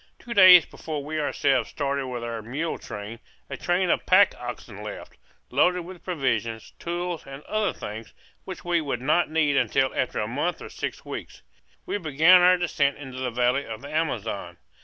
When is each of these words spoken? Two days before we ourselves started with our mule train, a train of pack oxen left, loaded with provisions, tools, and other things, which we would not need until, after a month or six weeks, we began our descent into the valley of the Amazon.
Two 0.17 0.33
days 0.33 0.65
before 0.65 1.03
we 1.05 1.19
ourselves 1.19 1.69
started 1.69 2.07
with 2.07 2.23
our 2.23 2.41
mule 2.41 2.79
train, 2.79 3.19
a 3.51 3.55
train 3.55 3.91
of 3.91 4.03
pack 4.07 4.33
oxen 4.39 4.81
left, 4.81 5.15
loaded 5.51 5.81
with 5.81 6.03
provisions, 6.03 6.71
tools, 6.79 7.27
and 7.27 7.43
other 7.43 7.71
things, 7.71 8.11
which 8.43 8.65
we 8.65 8.81
would 8.81 8.99
not 8.99 9.29
need 9.29 9.55
until, 9.55 9.93
after 9.95 10.19
a 10.19 10.27
month 10.27 10.59
or 10.59 10.69
six 10.69 11.05
weeks, 11.05 11.43
we 11.85 11.99
began 11.99 12.41
our 12.41 12.57
descent 12.57 12.97
into 12.97 13.19
the 13.19 13.29
valley 13.29 13.63
of 13.63 13.81
the 13.83 13.89
Amazon. 13.93 14.57